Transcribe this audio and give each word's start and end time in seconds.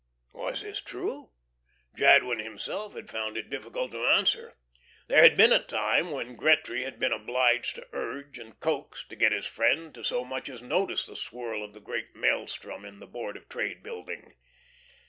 Was 0.33 0.61
this 0.61 0.81
true? 0.81 1.29
Jadwin 1.93 2.39
himself 2.39 2.95
had 2.95 3.07
found 3.07 3.37
it 3.37 3.51
difficult 3.51 3.91
to 3.91 4.03
answer. 4.03 4.55
There 5.05 5.21
had 5.21 5.37
been 5.37 5.51
a 5.51 5.61
time 5.61 6.09
when 6.09 6.35
Gretry 6.35 6.81
had 6.83 6.97
been 6.97 7.13
obliged 7.13 7.75
to 7.75 7.87
urge 7.93 8.39
and 8.39 8.59
coax 8.59 9.05
to 9.09 9.15
get 9.15 9.31
his 9.31 9.45
friend 9.45 9.93
to 9.93 10.03
so 10.03 10.25
much 10.25 10.49
as 10.49 10.63
notice 10.63 11.05
the 11.05 11.15
swirl 11.15 11.63
of 11.63 11.75
the 11.75 11.79
great 11.79 12.15
maelstrom 12.15 12.83
in 12.83 12.97
the 12.99 13.05
Board 13.05 13.37
of 13.37 13.47
Trade 13.47 13.83
Building. 13.83 14.33